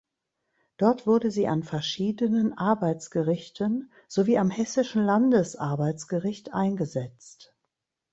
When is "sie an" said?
1.29-1.61